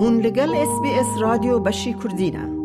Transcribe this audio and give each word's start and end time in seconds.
هون 0.00 0.20
لگل 0.20 0.54
اس 0.54 0.80
بی 0.82 0.88
اس 0.88 1.06
رادیو 1.20 1.58
بشی 1.58 1.94
کردینه 2.04 2.58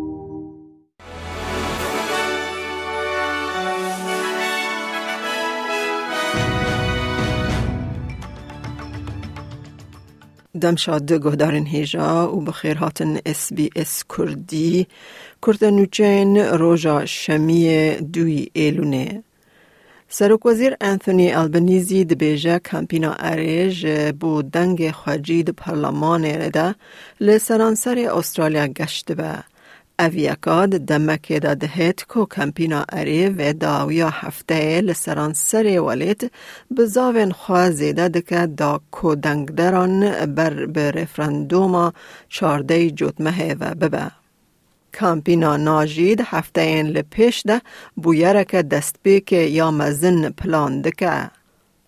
دم 10.61 10.75
شاد 10.75 11.13
گهدارن 11.13 11.65
هیجا 11.65 12.35
و 12.35 12.41
بخیر 12.41 12.77
هاتن 12.77 13.17
اس 13.25 13.53
بی 13.53 13.69
اس 13.75 14.03
کردی. 14.17 14.87
کردنوچین 15.47 16.37
روژا 16.37 17.05
شمی 17.05 17.91
دوی 18.13 18.49
ایلونه. 18.53 19.23
سرک 20.15 20.45
وزیر 20.45 20.75
انتونی 20.81 21.31
البنیزی 21.33 22.05
دبیجه 22.05 22.59
کمپینا 22.59 23.13
اریج 23.19 23.87
بو 24.19 24.41
دنگ 24.41 24.91
خواجی 24.91 25.43
د 25.43 25.49
پرلمان 25.49 26.25
رده 26.25 26.75
لسرانسر 27.21 27.97
استرالیا 28.17 28.67
گشت 28.67 29.11
به 29.11 29.43
اویکاد 29.99 30.69
دمکه 30.69 31.39
دا 31.39 31.55
کو 32.07 32.25
کمپینا 32.25 32.85
اری 32.89 33.27
و 33.27 33.53
داویا 33.53 34.09
هفته 34.09 34.81
لسرانسر 34.81 35.79
ولیت 35.79 36.31
بزاوین 36.77 37.31
خواه 37.31 37.69
زیده 37.71 38.07
دکه 38.09 38.45
دا 38.45 38.81
کو 38.91 39.15
دنگ 39.15 39.49
دران 39.49 40.25
بر 40.25 40.65
به 40.65 40.91
رفرندوما 40.91 41.93
چارده 42.29 42.89
جوتمه 42.91 43.55
و 43.59 43.75
ببه. 43.75 44.22
کامپینا 44.99 45.57
ناجید 45.57 46.21
هفته 46.25 46.61
این 46.61 46.87
لپیش 46.87 47.43
ده 47.45 47.61
بویره 47.95 48.45
که 48.45 48.61
دست 48.61 48.95
بیک 49.03 49.31
یا 49.31 49.71
مزن 49.71 50.29
پلان 50.29 50.81
دکه. 50.81 51.29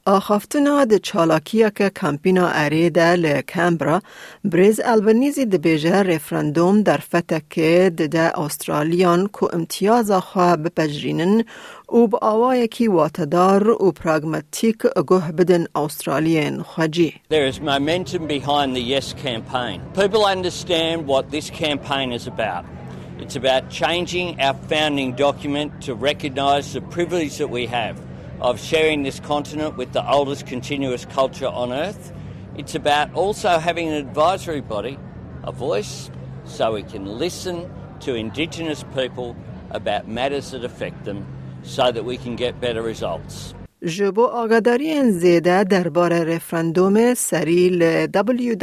آخافتنا 0.07 0.85
د 0.85 0.97
چالاکیه 0.97 1.69
که 1.75 1.89
کمپینا 1.89 2.47
اریده 2.47 3.15
لکمبرا 3.15 4.01
بریز 4.43 4.81
البنیزی 4.85 5.45
د 5.45 5.55
بیجه 5.55 6.03
رفرندوم 6.03 6.81
در 6.81 6.97
فتکه 6.97 7.91
ده 7.95 8.39
استرالیان 8.39 9.27
کو 9.27 9.47
امتیاز 9.53 10.11
خواه 10.11 10.55
بپجرینن 10.55 11.43
و 11.89 12.07
با 12.07 12.19
آوای 12.21 12.67
کی 12.67 12.87
واتدار 12.87 13.69
و 13.69 13.91
پراغماتیک 13.91 14.77
گوه 15.07 15.31
بدن 15.31 15.65
استرالین 15.75 16.61
خواجی. 16.61 17.13
There 17.29 17.47
is 17.51 17.59
momentum 17.59 18.27
behind 18.27 18.75
the 18.75 18.85
Yes 18.95 19.13
campaign. 19.13 19.81
People 19.95 20.25
understand 20.25 21.07
what 21.07 21.31
this 21.31 21.49
campaign 21.49 22.11
is 22.11 22.27
about. 22.27 22.74
It's 23.17 23.37
about 23.37 23.69
changing 23.69 24.41
our 24.41 24.53
founding 24.53 25.13
document 25.13 25.83
to 25.83 25.95
recognise 25.95 26.73
the 26.73 26.81
privilege 26.81 27.37
that 27.37 27.49
we 27.49 27.65
have 27.67 27.99
of 28.41 28.59
sharing 28.59 29.03
this 29.03 29.21
continent 29.21 29.77
with 29.77 29.93
the 29.93 30.07
oldest 30.07 30.45
continuous 30.45 31.05
culture 31.05 31.47
on 31.47 31.71
earth. 31.71 32.11
It's 32.57 32.75
about 32.75 33.13
also 33.13 33.57
having 33.57 33.87
an 33.87 33.93
advisory 33.93 34.59
body, 34.59 34.99
a 35.43 35.51
voice, 35.53 36.11
so 36.43 36.73
we 36.73 36.83
can 36.83 37.05
listen 37.05 37.71
to 38.01 38.15
Indigenous 38.15 38.83
people 38.93 39.35
about 39.71 40.09
matters 40.09 40.51
that 40.51 40.65
affect 40.65 41.05
them 41.05 41.25
so 41.63 41.91
that 41.91 42.03
we 42.03 42.17
can 42.17 42.35
get 42.35 42.59
better 42.59 42.81
results. 42.81 43.55
جبو 43.83 44.25
آگاداری 44.25 45.11
زیده 45.11 45.63
دربار 45.63 46.23
رفرندوم 46.23 47.13
سری 47.13 47.69
ل 47.69 48.07
www.sbs.com.au 48.07 48.59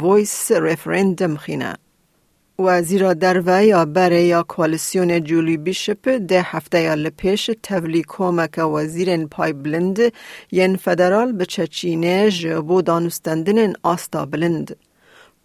voice 0.00 0.50
referendum 0.50 1.36
خینه. 1.36 1.74
وزیر 2.58 3.12
درو 3.12 3.62
یا 3.62 3.84
بره 3.84 4.22
یا 4.22 4.42
کوالیسیون 4.42 5.24
جولی 5.24 5.56
بیشپ 5.56 6.08
ده 6.28 6.42
هفته 6.42 6.80
یا 6.80 6.94
لپیش 6.94 7.50
تولی 7.62 8.02
کومک 8.02 8.58
وزیر 8.58 9.26
پای 9.26 9.52
بلند 9.52 9.98
ین 10.52 10.76
فدرال 10.76 11.32
به 11.32 11.46
چچینه 11.46 12.30
جبو 12.30 12.82
دانستندن 12.82 13.72
آستا 13.82 14.26
بلند. 14.26 14.76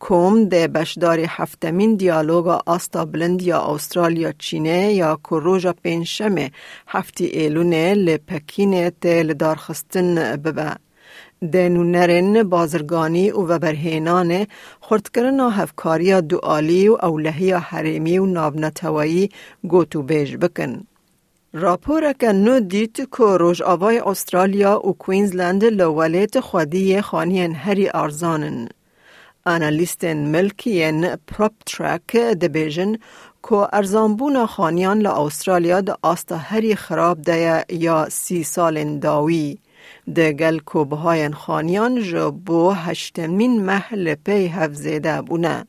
کوم 0.01 0.45
ده 0.45 0.67
بشداری 0.67 1.25
هفتمین 1.29 1.95
دیالوگا 1.95 2.61
آستا 2.65 3.05
بلند 3.05 3.41
یا 3.41 3.59
استرالیا 3.61 4.31
چینه 4.31 4.93
یا 4.93 5.19
کروژا 5.23 5.73
پینشمه 5.83 6.51
هفتی 6.87 7.25
ایلونه 7.25 7.93
لپکینه 7.93 8.91
تل 9.01 9.33
دارخستن 9.33 10.35
ببه. 10.35 10.75
دنونرن 11.53 12.43
بازرگانی 12.43 13.31
و 13.31 13.59
برهینان 13.59 14.47
خردکرن 14.81 15.39
هفکاری 15.39 16.21
دوالی 16.21 16.87
و 16.87 16.97
اولهی 17.01 17.51
حریمی 17.51 18.17
و 18.17 18.25
نابنتوایی 18.25 19.29
گوتو 19.63 20.03
بیج 20.03 20.35
بکن. 20.35 20.87
راپور 21.53 22.13
که 22.13 22.31
نو 22.31 22.59
دیت 22.59 22.95
که 22.95 23.23
روش 23.39 23.61
آوای 23.61 23.99
استرالیا 23.99 24.87
و 24.87 24.93
کوینزلند 24.93 25.65
لولیت 25.65 26.39
خودی 26.39 27.01
خانین 27.01 27.55
هری 27.55 27.89
ارزانن. 27.93 28.69
آنالیستن 29.45 30.17
ملکین 30.17 31.15
پروپ 31.15 31.51
ترک 31.65 32.15
دبیجن 32.15 32.95
که 33.43 33.55
ارزانبون 33.73 34.45
خانیان 34.45 34.99
لا 34.99 35.25
استرالیا 35.25 35.81
دا 35.81 35.97
آستا 36.01 36.37
هری 36.37 36.75
خراب 36.75 37.21
ده 37.21 37.65
یا 37.69 38.09
سی 38.09 38.43
سال 38.43 38.99
داوی. 38.99 39.57
دگل 40.15 40.59
کوبهای 40.59 41.29
خانیان 41.29 42.01
جو 42.01 42.31
بو 42.31 42.71
هشتمین 42.71 43.61
محل 43.65 44.15
پی 44.15 44.47
هفزیده 44.47 45.21
بونه. 45.21 45.65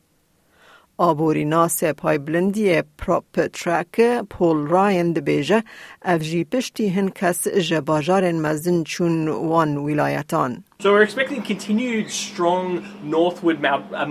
آبوری 0.97 1.45
ناس 1.45 1.83
پای 1.83 2.17
بلندی 2.17 2.81
پروپ 2.97 3.47
ترک 3.47 4.01
پول 4.29 4.67
راین 4.67 5.13
بیجه 5.13 5.63
افجی 6.01 6.43
پشتی 6.43 6.89
هن 6.89 7.09
کس 7.09 7.47
جباجار 7.47 8.31
مزن 8.31 8.83
چون 8.83 9.27
وان 9.27 9.77
ولایتان. 9.77 10.63
So 10.82 10.92
we're 10.92 11.02
expecting 11.02 11.42
continued 11.42 12.06
strong 12.10 12.64
northward 13.02 13.58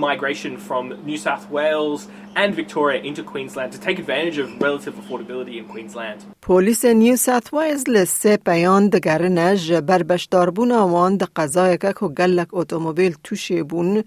migration 0.10 0.58
from 0.68 0.84
New 1.10 1.18
South 1.18 1.46
Wales 1.50 2.08
and 2.36 2.54
Victoria 2.62 3.00
into 3.10 3.24
Queensland 3.24 3.70
to 3.76 3.80
take 3.80 3.98
advantage 4.00 4.38
of 4.44 4.48
relative 4.62 4.94
affordability 5.02 5.56
in 5.60 5.66
Queensland. 5.74 6.20
پلیس 6.42 6.86
نیو 6.86 7.16
ساوت 7.16 7.54
ویلز 7.54 7.84
لسه 7.90 8.38
پیان 8.38 8.90
دگرنه 8.90 9.56
جبر 9.56 10.04
بشداربون 10.04 10.72
آوان 10.72 11.18
ده 11.18 11.28
قضای 11.36 11.78
که 11.78 11.94
که 11.94 12.08
گلک 12.08 12.48
اتومبیل 12.54 13.16
توشه 13.24 13.64
بون 13.64 14.04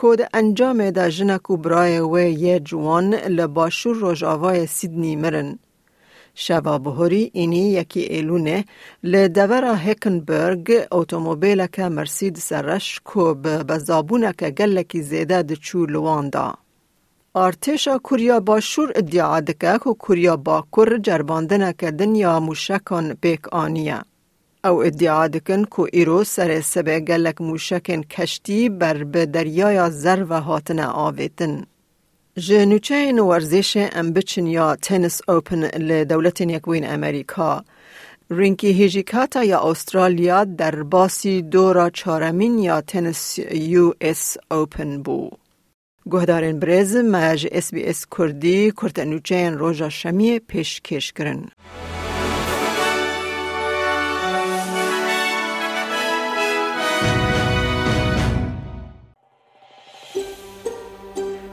که 0.00 0.16
ده 0.16 0.28
انجام 0.34 0.90
ده 0.90 1.10
جنک 1.10 1.50
و 1.50 1.56
برای 1.56 2.00
و 2.00 2.18
یه 2.18 2.60
جوان 2.60 3.14
لباشور 3.14 3.96
روژاوای 3.96 4.66
سیدنی 4.66 5.16
مرن. 5.16 5.58
اینی 7.33 7.71
یکی 7.71 7.99
ایلونه 7.99 8.65
لدورا 9.03 9.75
هکنبرگ 9.75 10.71
اتومبیل 10.91 11.67
که 11.67 11.89
مرسید 11.89 12.35
سرش 12.35 12.99
به 13.63 13.77
زابونه 13.77 14.33
که 14.37 14.49
گلکی 14.49 15.01
زیده 15.01 15.43
ده 15.43 15.55
چو 15.55 15.85
لوان 15.85 16.29
دا. 16.29 16.53
ارتشا 17.35 17.97
کوریا 17.97 18.39
باشور 18.39 18.91
ادعا 18.95 19.39
دکه 19.39 19.79
که 19.83 19.93
کوریا 19.99 20.37
باکور 20.37 20.97
جرباندنه 20.97 21.73
کردن 21.73 22.15
یا 22.15 22.39
موشکان 22.39 23.17
بیک 23.21 23.47
آنیه. 23.47 24.01
او 24.63 24.83
دکن 25.27 25.63
که 25.65 25.81
ایرو 25.93 26.23
سر 26.23 26.61
سبه 26.61 26.99
گلک 26.99 27.41
موشکن 27.41 28.01
کشتی 28.01 28.69
بر 28.69 29.03
به 29.03 29.25
دریای 29.25 29.91
زر 29.91 30.25
و 30.29 30.41
هاتن 30.41 30.79
آویتن. 30.79 31.65
جنوچه 32.37 33.13
ورزش 33.13 33.87
امبچن 33.91 34.47
یا 34.47 34.75
تنس 34.75 35.21
اوپن 35.27 35.63
لدولت 35.63 36.41
یکوین 36.41 36.85
امریکا 36.85 37.63
رینکی 38.31 38.67
هیجیکاتا 38.67 39.43
یا 39.43 39.59
استرالیا 39.59 40.43
در 40.43 40.83
باسی 40.83 41.41
دورا 41.41 41.89
چارمین 41.89 42.59
یا 42.59 42.81
تنس 42.81 43.39
یو 43.53 43.93
اس 44.01 44.37
اوپن 44.51 45.01
بو. 45.03 45.29
گهدارین 46.11 46.59
برز 46.59 46.95
مج 46.95 47.47
اس 47.51 47.73
بی 47.73 47.83
اس 47.83 48.05
کردی 48.17 48.71
کرتنوچه 48.71 49.49
روژا 49.49 49.89
شمی 49.89 50.39
پیش 50.39 50.81
کش 50.81 51.13
کرن. 51.13 51.49